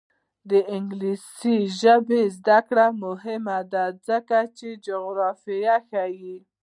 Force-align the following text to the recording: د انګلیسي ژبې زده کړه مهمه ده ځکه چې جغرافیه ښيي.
د 0.49 0.51
انګلیسي 0.75 1.57
ژبې 1.79 2.21
زده 2.37 2.59
کړه 2.67 2.85
مهمه 3.03 3.59
ده 3.73 3.85
ځکه 4.07 4.37
چې 4.57 4.67
جغرافیه 4.87 5.75
ښيي. 5.89 6.37